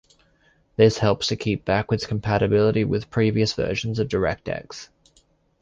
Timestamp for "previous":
3.11-3.53